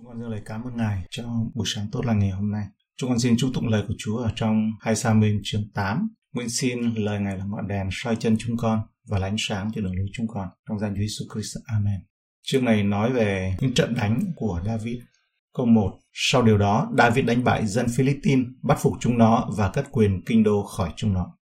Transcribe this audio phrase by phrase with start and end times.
[0.00, 1.24] Chúng con dâng lời cảm ơn Ngài cho
[1.54, 2.64] buổi sáng tốt lành ngày hôm nay.
[2.96, 6.08] Chúng con xin chúc tụng lời của Chúa ở trong 2 Samuel chương 8.
[6.32, 9.70] Nguyện xin lời Ngài là ngọn đèn soi chân chúng con và là ánh sáng
[9.74, 10.48] cho đường lối chúng con.
[10.68, 11.56] Trong danh Chúa Jesus Christ.
[11.66, 12.00] Amen.
[12.42, 14.96] Chương này nói về những trận đánh của David.
[15.54, 15.98] Câu 1.
[16.12, 20.22] Sau điều đó, David đánh bại dân Philippines, bắt phục chúng nó và cất quyền
[20.26, 21.36] kinh đô khỏi chúng nó.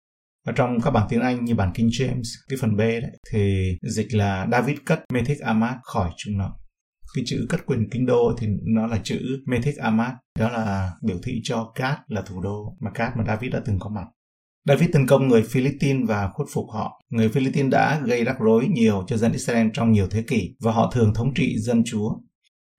[0.45, 3.71] Và trong các bản tiếng Anh như bản King James, cái phần B đấy, thì
[3.81, 6.57] dịch là David cất Methek Amat khỏi chúng nó
[7.15, 11.17] cái chữ cất quyền kinh đô thì nó là chữ Methek Amat, đó là biểu
[11.23, 14.05] thị cho Cát là thủ đô mà Cát mà David đã từng có mặt
[14.67, 17.01] David tấn công người Philippines và khuất phục họ.
[17.09, 20.71] Người Philippines đã gây rắc rối nhiều cho dân Israel trong nhiều thế kỷ và
[20.71, 22.09] họ thường thống trị dân Chúa.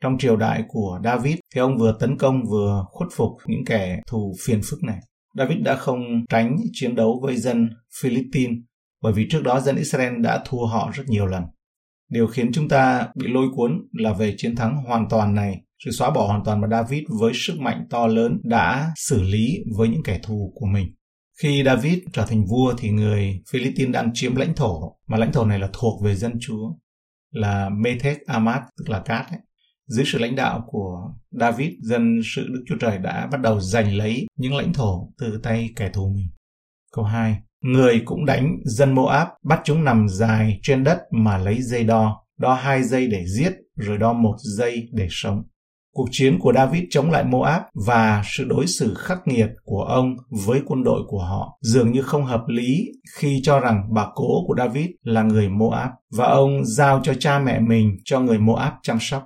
[0.02, 4.00] Trong triều đại của David thì ông vừa tấn công vừa khuất phục những kẻ
[4.06, 4.98] thù phiền phức này.
[5.38, 7.68] David đã không tránh chiến đấu với dân
[8.00, 8.58] Philippines
[9.02, 11.42] bởi vì trước đó dân Israel đã thua họ rất nhiều lần.
[12.10, 15.90] Điều khiến chúng ta bị lôi cuốn là về chiến thắng hoàn toàn này, sự
[15.90, 19.88] xóa bỏ hoàn toàn mà David với sức mạnh to lớn đã xử lý với
[19.88, 20.94] những kẻ thù của mình.
[21.42, 25.44] Khi David trở thành vua thì người Philippines đang chiếm lãnh thổ, mà lãnh thổ
[25.44, 26.72] này là thuộc về dân Chúa,
[27.30, 29.26] là Methek Amat, tức là Cát.
[29.30, 29.40] Ấy.
[29.86, 33.94] Dưới sự lãnh đạo của David, dân sự Đức Chúa Trời đã bắt đầu giành
[33.96, 36.28] lấy những lãnh thổ từ tay kẻ thù mình.
[36.92, 37.36] Câu 2.
[37.66, 42.24] Người cũng đánh dân Moab, bắt chúng nằm dài trên đất mà lấy dây đo,
[42.38, 45.42] đo hai giây để giết, rồi đo một giây để sống.
[45.94, 50.16] Cuộc chiến của David chống lại Moab và sự đối xử khắc nghiệt của ông
[50.46, 54.44] với quân đội của họ dường như không hợp lý khi cho rằng bà cố
[54.46, 58.72] của David là người Moab và ông giao cho cha mẹ mình cho người Moab
[58.82, 59.22] chăm sóc.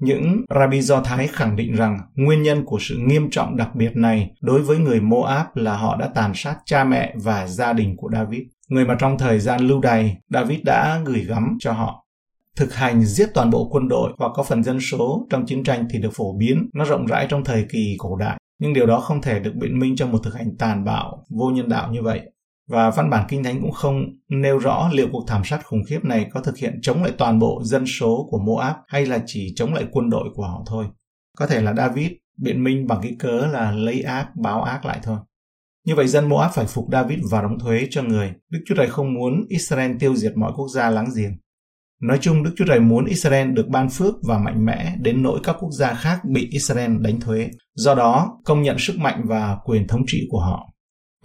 [0.00, 3.96] Những rabbi Do Thái khẳng định rằng nguyên nhân của sự nghiêm trọng đặc biệt
[3.96, 7.96] này đối với người Moab là họ đã tàn sát cha mẹ và gia đình
[7.96, 12.06] của David, người mà trong thời gian lưu đày David đã gửi gắm cho họ.
[12.56, 15.86] Thực hành giết toàn bộ quân đội hoặc có phần dân số trong chiến tranh
[15.90, 18.38] thì được phổ biến, nó rộng rãi trong thời kỳ cổ đại.
[18.58, 21.50] Nhưng điều đó không thể được biện minh cho một thực hành tàn bạo, vô
[21.50, 22.20] nhân đạo như vậy.
[22.68, 26.04] Và văn bản Kinh Thánh cũng không nêu rõ liệu cuộc thảm sát khủng khiếp
[26.04, 29.52] này có thực hiện chống lại toàn bộ dân số của Moab hay là chỉ
[29.56, 30.86] chống lại quân đội của họ thôi.
[31.36, 35.00] Có thể là David biện minh bằng cái cớ là lấy ác báo ác lại
[35.02, 35.18] thôi.
[35.86, 38.32] Như vậy dân Moab phải phục David và đóng thuế cho người.
[38.50, 41.32] Đức Chúa Trời không muốn Israel tiêu diệt mọi quốc gia láng giềng.
[42.02, 45.40] Nói chung Đức Chúa Trời muốn Israel được ban phước và mạnh mẽ đến nỗi
[45.42, 47.50] các quốc gia khác bị Israel đánh thuế.
[47.74, 50.73] Do đó, công nhận sức mạnh và quyền thống trị của họ.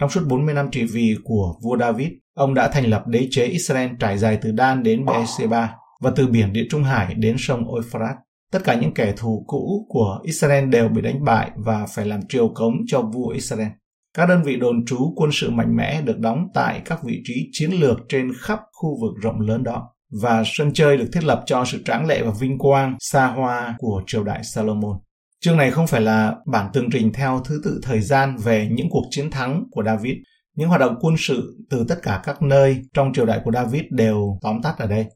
[0.00, 3.44] Trong suốt 40 năm trị vì của vua David, ông đã thành lập đế chế
[3.44, 7.74] Israel trải dài từ Dan đến Beersheba và từ biển Địa Trung Hải đến sông
[7.74, 8.16] Euphrates.
[8.52, 12.20] Tất cả những kẻ thù cũ của Israel đều bị đánh bại và phải làm
[12.28, 13.68] triều cống cho vua Israel.
[14.16, 17.48] Các đơn vị đồn trú quân sự mạnh mẽ được đóng tại các vị trí
[17.52, 21.42] chiến lược trên khắp khu vực rộng lớn đó và sân chơi được thiết lập
[21.46, 24.98] cho sự tráng lệ và vinh quang xa hoa của triều đại Salomon.
[25.44, 28.90] Chương này không phải là bản tường trình theo thứ tự thời gian về những
[28.90, 30.16] cuộc chiến thắng của David.
[30.56, 33.82] Những hoạt động quân sự từ tất cả các nơi trong triều đại của David
[33.90, 35.06] đều tóm tắt ở đây.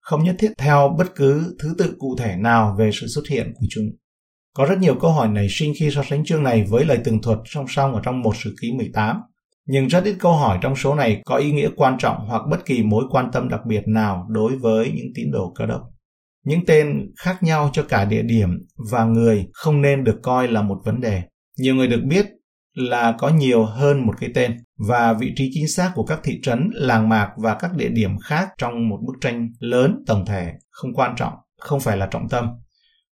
[0.00, 3.52] Không nhất thiết theo bất cứ thứ tự cụ thể nào về sự xuất hiện
[3.54, 3.84] của chúng.
[4.54, 7.22] Có rất nhiều câu hỏi nảy sinh khi so sánh chương này với lời tường
[7.22, 9.20] thuật song song ở trong một sử ký 18.
[9.66, 12.64] Nhưng rất ít câu hỏi trong số này có ý nghĩa quan trọng hoặc bất
[12.64, 15.80] kỳ mối quan tâm đặc biệt nào đối với những tín đồ cơ đốc.
[16.48, 18.48] Những tên khác nhau cho cả địa điểm
[18.90, 21.22] và người không nên được coi là một vấn đề.
[21.58, 22.26] Nhiều người được biết
[22.74, 24.56] là có nhiều hơn một cái tên
[24.88, 28.18] và vị trí chính xác của các thị trấn, làng mạc và các địa điểm
[28.18, 32.28] khác trong một bức tranh lớn tổng thể không quan trọng, không phải là trọng
[32.28, 32.46] tâm.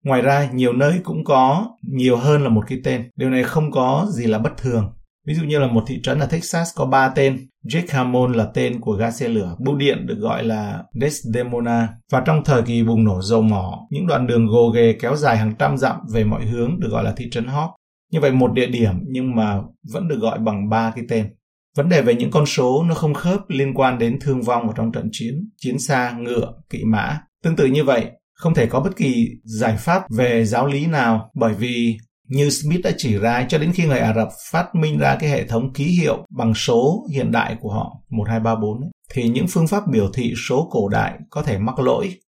[0.04, 3.10] Ngoài ra, nhiều nơi cũng có nhiều hơn là một cái tên.
[3.16, 4.94] Điều này không có gì là bất thường.
[5.26, 8.46] Ví dụ như là một thị trấn ở Texas có 3 tên, Jake Hammond là
[8.54, 11.90] tên của ga xe lửa, bưu điện được gọi là Desdemona.
[12.12, 15.38] Và trong thời kỳ bùng nổ dầu mỏ, những đoạn đường gồ ghề kéo dài
[15.38, 17.70] hàng trăm dặm về mọi hướng được gọi là thị trấn Hawk.
[18.12, 19.62] Như vậy một địa điểm nhưng mà
[19.94, 21.34] vẫn được gọi bằng ba cái tên.
[21.78, 24.74] Vấn đề về những con số nó không khớp liên quan đến thương vong ở
[24.76, 27.20] trong trận chiến, chiến xa, ngựa, kỵ mã.
[27.44, 31.32] Tương tự như vậy, không thể có bất kỳ giải pháp về giáo lý nào
[31.34, 34.98] bởi vì như Smith đã chỉ ra cho đến khi người Ả Rập phát minh
[34.98, 39.30] ra cái hệ thống ký hiệu bằng số hiện đại của họ 1234 ấy, thì
[39.30, 42.20] những phương pháp biểu thị số cổ đại có thể mắc lỗi.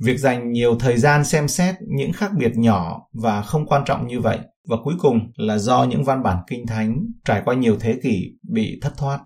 [0.00, 4.06] Việc dành nhiều thời gian xem xét những khác biệt nhỏ và không quan trọng
[4.06, 7.76] như vậy và cuối cùng là do những văn bản kinh thánh trải qua nhiều
[7.80, 9.20] thế kỷ bị thất thoát.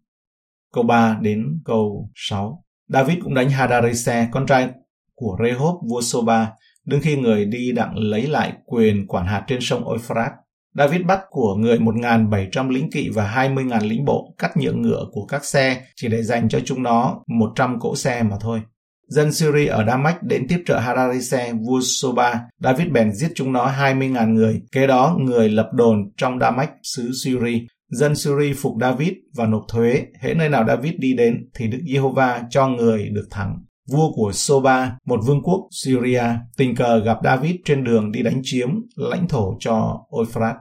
[0.75, 4.69] Câu 3 đến câu 6 David cũng đánh Hadarise, con trai
[5.15, 6.53] của Rehob vua Soba,
[6.89, 10.33] Đương khi người đi đặng lấy lại quyền quản hạt trên sông Euphrates,
[10.75, 15.27] David bắt của người 1.700 lính kỵ và 20.000 lính bộ cắt nhượng ngựa của
[15.27, 18.61] các xe chỉ để dành cho chúng nó 100 cỗ xe mà thôi.
[19.09, 22.41] dân Syria ở Damascus đến tiếp trợ Hadarise, vua Soba.
[22.61, 24.63] David bèn giết chúng nó 20.000 người.
[24.73, 27.67] Kế đó, người lập đồn trong Damascus, xứ Syria.
[27.91, 30.07] Dân Syria phục David và nộp thuế.
[30.21, 33.59] Hễ nơi nào David đi đến thì Đức Giê-hô-va cho người được thắng.
[33.93, 36.23] Vua của Soba, một vương quốc Syria,
[36.57, 40.57] tình cờ gặp David trên đường đi đánh chiếm lãnh thổ cho Euphrates.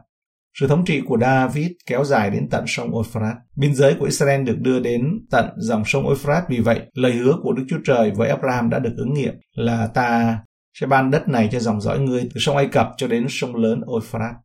[0.60, 3.38] Sự thống trị của David kéo dài đến tận sông Euphrates.
[3.56, 5.02] Biên giới của Israel được đưa đến
[5.32, 8.80] tận dòng sông Euphrates vì vậy, lời hứa của Đức Chúa Trời với Abraham đã
[8.80, 10.40] được ứng nghiệm là ta
[10.80, 13.56] sẽ ban đất này cho dòng dõi ngươi từ sông Ai Cập cho đến sông
[13.56, 14.36] lớn Euphrates.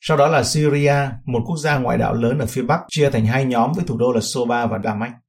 [0.00, 0.94] Sau đó là Syria,
[1.24, 3.98] một quốc gia ngoại đạo lớn ở phía Bắc, chia thành hai nhóm với thủ
[3.98, 5.23] đô là Soba và Damascus.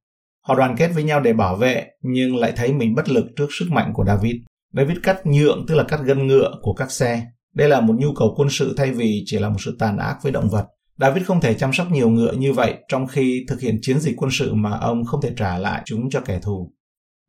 [0.46, 3.46] Họ đoàn kết với nhau để bảo vệ, nhưng lại thấy mình bất lực trước
[3.58, 4.36] sức mạnh của David.
[4.72, 8.12] David cắt nhượng, tức là cắt gân ngựa của các xe, đây là một nhu
[8.12, 10.66] cầu quân sự thay vì chỉ là một sự tàn ác với động vật.
[10.98, 14.14] David không thể chăm sóc nhiều ngựa như vậy trong khi thực hiện chiến dịch
[14.16, 16.72] quân sự mà ông không thể trả lại chúng cho kẻ thù.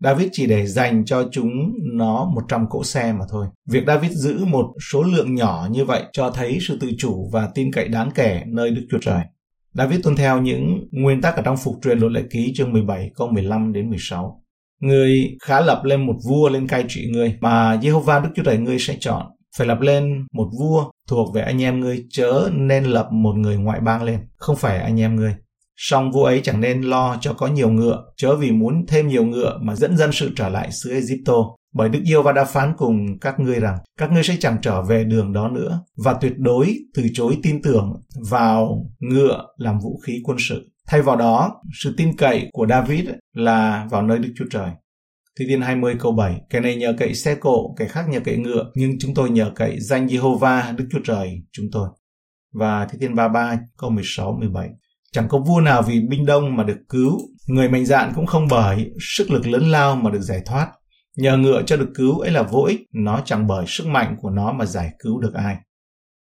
[0.04, 1.52] David chỉ để dành cho chúng
[1.94, 3.48] nó 100 cỗ xe mà thôi.
[3.70, 7.50] Việc David giữ một số lượng nhỏ như vậy cho thấy sự tự chủ và
[7.56, 9.22] tin cậy đáng kể nơi Đức Chúa Trời.
[9.78, 13.12] David tuân theo những nguyên tắc ở trong phục truyền luật lệ ký chương 17
[13.16, 14.44] câu 15 đến 16.
[14.82, 18.58] Người khá lập lên một vua lên cai trị người, mà Jehovah Đức Chúa Trời
[18.58, 19.26] ngươi sẽ chọn.
[19.58, 23.58] Phải lập lên một vua thuộc về anh em ngươi, chớ nên lập một người
[23.58, 25.36] ngoại bang lên, không phải anh em ngươi.
[25.76, 29.26] Song vua ấy chẳng nên lo cho có nhiều ngựa, chớ vì muốn thêm nhiều
[29.26, 31.34] ngựa mà dẫn dân sự trở lại xứ Egypto
[31.78, 34.82] bởi Đức Yêu và đã phán cùng các ngươi rằng các ngươi sẽ chẳng trở
[34.82, 40.00] về đường đó nữa và tuyệt đối từ chối tin tưởng vào ngựa làm vũ
[40.06, 40.72] khí quân sự.
[40.88, 44.70] Thay vào đó, sự tin cậy của David là vào nơi Đức Chúa Trời.
[45.40, 48.38] Thi Thiên 20 câu 7, cái này nhờ cậy xe cộ, cái khác nhờ cậy
[48.38, 51.90] ngựa, nhưng chúng tôi nhờ cậy danh Jehovah Đức Chúa Trời chúng tôi.
[52.54, 54.70] Và Thi Thiên 33 câu 16 17.
[55.12, 58.48] Chẳng có vua nào vì binh đông mà được cứu, người mạnh dạn cũng không
[58.50, 60.68] bởi sức lực lớn lao mà được giải thoát.
[61.18, 64.30] Nhờ ngựa cho được cứu ấy là vô ích, nó chẳng bởi sức mạnh của
[64.30, 65.58] nó mà giải cứu được ai.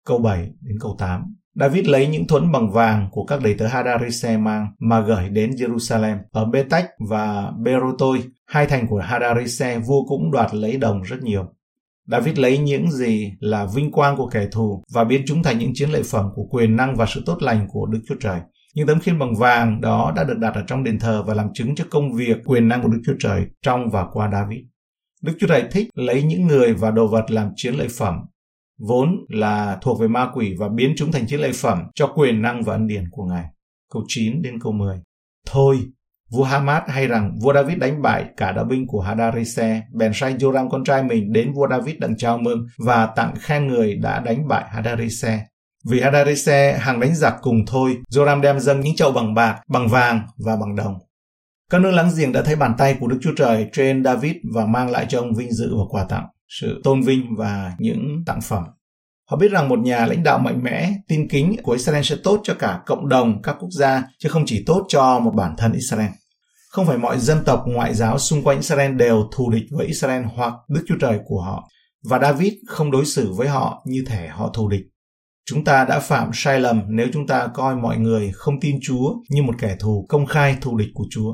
[0.05, 1.35] Câu 7 đến câu 8.
[1.55, 5.49] David lấy những thuẫn bằng vàng của các đầy tớ Hadarise mang mà gửi đến
[5.49, 6.17] Jerusalem.
[6.31, 11.45] Ở Betách và Berotoi, hai thành của Hadarise, vua cũng đoạt lấy đồng rất nhiều.
[12.07, 15.71] David lấy những gì là vinh quang của kẻ thù và biến chúng thành những
[15.73, 18.39] chiến lợi phẩm của quyền năng và sự tốt lành của Đức Chúa Trời.
[18.75, 21.47] Những tấm khiên bằng vàng đó đã được đặt ở trong đền thờ và làm
[21.53, 24.59] chứng cho công việc quyền năng của Đức Chúa Trời trong và qua David.
[25.23, 28.15] Đức Chúa Trời thích lấy những người và đồ vật làm chiến lợi phẩm
[28.79, 32.41] vốn là thuộc về ma quỷ và biến chúng thành chiến lợi phẩm cho quyền
[32.41, 33.45] năng và ân điển của Ngài.
[33.93, 35.01] Câu 9 đến câu 10.
[35.47, 35.79] Thôi,
[36.31, 40.33] vua Hamas hay rằng vua David đánh bại cả đạo binh của Hadarise, bèn sai
[40.33, 44.19] Joram con trai mình đến vua David đặng chào mừng và tặng khen người đã
[44.19, 45.45] đánh bại Hadarise.
[45.89, 49.87] Vì Hadarise hàng đánh giặc cùng thôi, Joram đem dâng những chậu bằng bạc, bằng
[49.87, 50.93] vàng và bằng đồng.
[51.73, 54.65] Các nước láng giềng đã thấy bàn tay của Đức Chúa Trời trên David và
[54.65, 56.25] mang lại cho ông vinh dự và quà tặng
[56.59, 58.63] sự tôn vinh và những tặng phẩm.
[59.29, 62.41] Họ biết rằng một nhà lãnh đạo mạnh mẽ, tin kính của Israel sẽ tốt
[62.43, 65.71] cho cả cộng đồng các quốc gia, chứ không chỉ tốt cho một bản thân
[65.71, 66.09] Israel.
[66.69, 70.23] Không phải mọi dân tộc ngoại giáo xung quanh Israel đều thù địch với Israel
[70.35, 71.69] hoặc Đức Chúa Trời của họ,
[72.03, 74.83] và David không đối xử với họ như thể họ thù địch.
[75.45, 79.13] Chúng ta đã phạm sai lầm nếu chúng ta coi mọi người không tin Chúa
[79.29, 81.33] như một kẻ thù công khai thù địch của Chúa.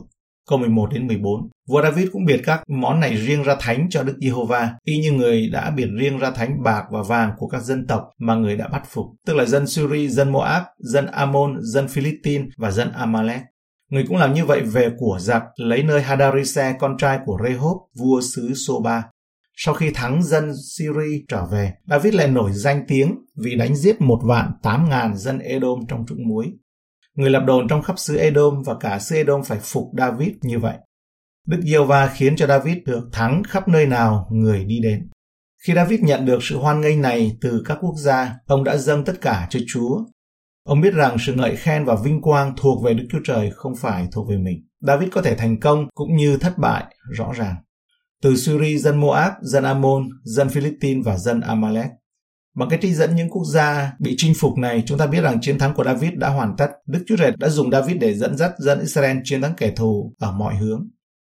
[0.49, 1.49] Câu 11 đến 14.
[1.67, 5.11] Vua David cũng biệt các món này riêng ra thánh cho Đức Giê-hô-va, y như
[5.11, 8.57] người đã biệt riêng ra thánh bạc và vàng của các dân tộc mà người
[8.57, 12.91] đã bắt phục, tức là dân Syri, dân Moab, dân Ammon, dân Philippines và dân
[12.91, 13.41] Amalek.
[13.91, 17.77] Người cũng làm như vậy về của giặc, lấy nơi Hadarise, con trai của Rehob,
[17.99, 19.03] vua xứ Soba.
[19.57, 24.01] Sau khi thắng dân Syri trở về, David lại nổi danh tiếng vì đánh giết
[24.01, 26.45] một vạn tám ngàn dân Edom trong trũng muối.
[27.19, 30.59] Người lập đồn trong khắp xứ Edom và cả xứ Edom phải phục David như
[30.59, 30.77] vậy.
[31.47, 35.09] Đức giê va khiến cho David được thắng khắp nơi nào người đi đến.
[35.63, 39.05] Khi David nhận được sự hoan nghênh này từ các quốc gia, ông đã dâng
[39.05, 39.99] tất cả cho Chúa.
[40.63, 43.75] Ông biết rằng sự ngợi khen và vinh quang thuộc về Đức Chúa Trời không
[43.75, 44.67] phải thuộc về mình.
[44.81, 47.55] David có thể thành công cũng như thất bại rõ ràng.
[48.21, 51.89] Từ Syria, dân Moab, dân Ammon, dân Philippines và dân Amalek.
[52.55, 55.41] Bằng cái trích dẫn những quốc gia bị chinh phục này, chúng ta biết rằng
[55.41, 56.69] chiến thắng của David đã hoàn tất.
[56.85, 60.13] Đức Chúa Trời đã dùng David để dẫn dắt dân Israel chiến thắng kẻ thù
[60.19, 60.87] ở mọi hướng.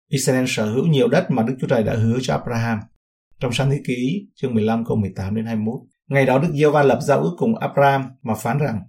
[0.08, 2.78] Israel sở hữu nhiều đất mà Đức Chúa Trời đã hứa cho Abraham.
[3.40, 5.74] Trong sáng thế ký, chương 15 câu 18 đến 21.
[6.08, 8.80] Ngày đó Đức giê va lập giao ước cùng Abraham mà phán rằng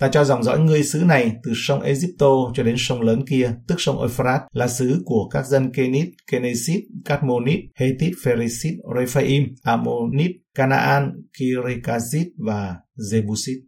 [0.00, 3.52] Ta cho dòng dõi ngươi xứ này từ sông Egypto cho đến sông lớn kia,
[3.68, 10.30] tức sông Euphrates, là xứ của các dân Kenit, Kenesit, Kadmonit, Hethit, Pheresit, Rephaim, Ammonit,
[10.54, 12.76] Canaan, Kirikazit và
[13.12, 13.60] Jebusit.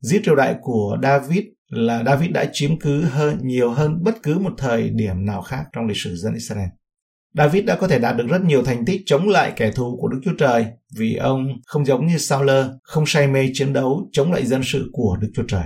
[0.00, 4.38] Giết triều đại của David là David đã chiếm cứ hơn nhiều hơn bất cứ
[4.38, 6.68] một thời điểm nào khác trong lịch sử dân Israel.
[7.34, 10.08] David đã có thể đạt được rất nhiều thành tích chống lại kẻ thù của
[10.08, 10.66] Đức Chúa Trời
[10.98, 12.50] vì ông không giống như Saul,
[12.82, 15.64] không say mê chiến đấu chống lại dân sự của Đức Chúa Trời.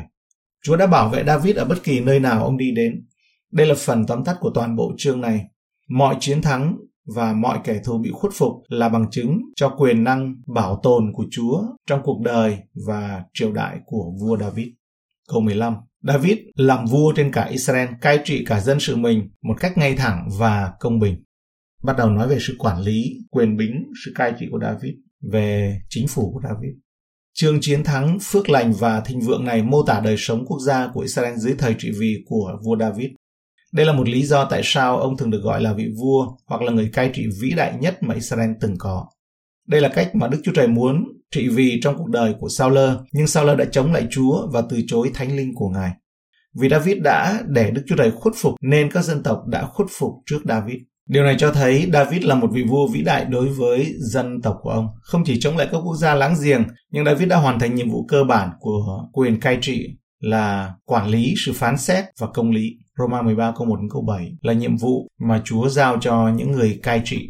[0.64, 3.06] Chúa đã bảo vệ David ở bất kỳ nơi nào ông đi đến.
[3.52, 5.40] Đây là phần tóm tắt của toàn bộ chương này.
[5.88, 6.76] Mọi chiến thắng
[7.14, 11.12] và mọi kẻ thù bị khuất phục là bằng chứng cho quyền năng bảo tồn
[11.12, 14.68] của Chúa trong cuộc đời và triều đại của vua David.
[15.28, 19.54] Câu 15 David làm vua trên cả Israel cai trị cả dân sự mình một
[19.60, 21.22] cách ngay thẳng và công bình.
[21.86, 24.92] Bắt đầu nói về sự quản lý, quyền bính, sự cai trị của David,
[25.32, 26.70] về chính phủ của David.
[27.34, 30.88] Chương chiến thắng, phước lành và thịnh vượng này mô tả đời sống quốc gia
[30.94, 33.10] của Israel dưới thời trị vì của vua David.
[33.72, 36.62] Đây là một lý do tại sao ông thường được gọi là vị vua hoặc
[36.62, 39.06] là người cai trị vĩ đại nhất mà Israel từng có.
[39.68, 42.78] Đây là cách mà Đức Chúa Trời muốn trị vì trong cuộc đời của Saul,
[43.12, 45.90] nhưng Saul đã chống lại Chúa và từ chối thánh linh của Ngài.
[46.60, 49.88] Vì David đã để Đức Chúa Trời khuất phục nên các dân tộc đã khuất
[49.90, 50.76] phục trước David.
[51.08, 54.56] Điều này cho thấy David là một vị vua vĩ đại đối với dân tộc
[54.62, 54.86] của ông.
[55.00, 57.90] Không chỉ chống lại các quốc gia láng giềng, nhưng David đã hoàn thành nhiệm
[57.90, 59.86] vụ cơ bản của quyền cai trị
[60.20, 62.70] là quản lý sự phán xét và công lý.
[62.98, 66.52] Roma 13 câu 1 đến câu 7 là nhiệm vụ mà Chúa giao cho những
[66.52, 67.28] người cai trị.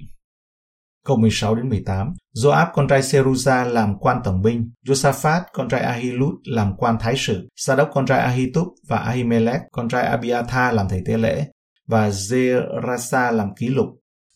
[1.07, 5.81] Câu 16 đến 18 Joab con trai Seruza làm quan tổng binh, Josaphat con trai
[5.81, 10.89] Ahilud làm quan thái sử, Sadok con trai Ahitub và Ahimelech con trai Abiathar làm
[10.89, 11.47] thầy tế lễ,
[11.87, 13.87] và Zerasa làm ký lục.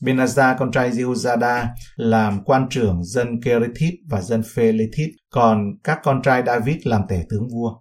[0.03, 1.67] Benazza con trai Jehozada
[1.97, 7.23] làm quan trưởng dân Kerethit và dân Phelethit, còn các con trai David làm tể
[7.31, 7.81] tướng vua.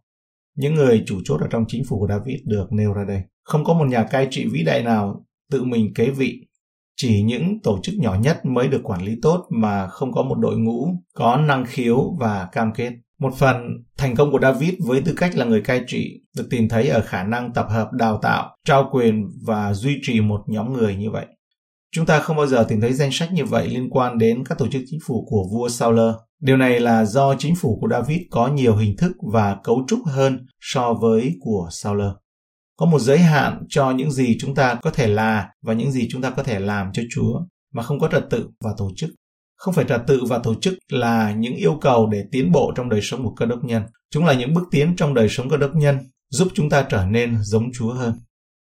[0.55, 3.21] Những người chủ chốt ở trong chính phủ của David được nêu ra đây.
[3.43, 6.45] Không có một nhà cai trị vĩ đại nào tự mình kế vị.
[6.95, 10.35] Chỉ những tổ chức nhỏ nhất mới được quản lý tốt mà không có một
[10.35, 12.91] đội ngũ có năng khiếu và cam kết.
[13.19, 16.69] Một phần thành công của David với tư cách là người cai trị được tìm
[16.69, 20.73] thấy ở khả năng tập hợp đào tạo, trao quyền và duy trì một nhóm
[20.73, 21.25] người như vậy.
[21.91, 24.57] Chúng ta không bao giờ tìm thấy danh sách như vậy liên quan đến các
[24.57, 25.99] tổ chức chính phủ của vua Saul.
[26.41, 29.99] Điều này là do chính phủ của David có nhiều hình thức và cấu trúc
[30.05, 32.01] hơn so với của Saul.
[32.77, 36.07] Có một giới hạn cho những gì chúng ta có thể là và những gì
[36.11, 37.39] chúng ta có thể làm cho Chúa
[37.73, 39.09] mà không có trật tự và tổ chức.
[39.59, 42.89] Không phải trật tự và tổ chức là những yêu cầu để tiến bộ trong
[42.89, 43.83] đời sống của cơ đốc nhân.
[44.11, 45.97] Chúng là những bước tiến trong đời sống cơ đốc nhân,
[46.29, 48.13] giúp chúng ta trở nên giống Chúa hơn.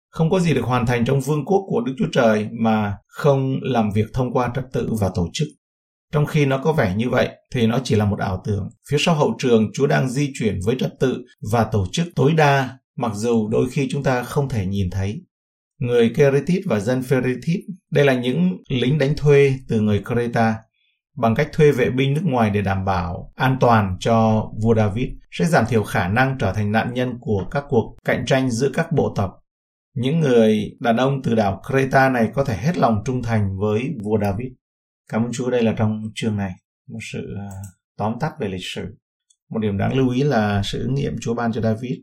[0.09, 3.55] Không có gì được hoàn thành trong vương quốc của Đức Chúa Trời mà không
[3.61, 5.47] làm việc thông qua trật tự và tổ chức.
[6.13, 8.69] Trong khi nó có vẻ như vậy thì nó chỉ là một ảo tưởng.
[8.89, 12.33] Phía sau hậu trường, Chúa đang di chuyển với trật tự và tổ chức tối
[12.33, 15.21] đa, mặc dù đôi khi chúng ta không thể nhìn thấy.
[15.79, 17.59] Người Keretit và dân Pheretit,
[17.91, 20.55] đây là những lính đánh thuê từ người Creta,
[21.15, 25.07] bằng cách thuê vệ binh nước ngoài để đảm bảo an toàn cho vua David
[25.31, 28.69] sẽ giảm thiểu khả năng trở thành nạn nhân của các cuộc cạnh tranh giữa
[28.73, 29.31] các bộ tộc.
[29.95, 33.89] Những người đàn ông từ đảo Creta này có thể hết lòng trung thành với
[34.03, 34.47] vua David.
[35.09, 36.51] Cảm ơn Chúa đây là trong chương này,
[36.89, 37.49] một sự à,
[37.97, 38.97] tóm tắt về lịch sử.
[39.49, 41.93] Một điểm đáng lưu ý là sự ứng nghiệm Chúa ban cho David.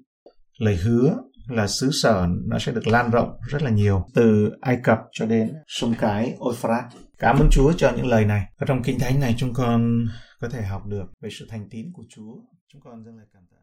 [0.58, 1.14] Lời hứa
[1.48, 5.26] là xứ sở nó sẽ được lan rộng rất là nhiều từ Ai Cập cho
[5.26, 6.92] đến sông cái Euphrates.
[7.22, 8.46] Cảm ơn Chúa cho những lời này.
[8.58, 10.06] Và trong Kinh Thánh này, chúng con
[10.40, 12.34] có thể học được về sự thành tín của Chúa.
[12.68, 13.61] Chúng con rất là cảm tạ.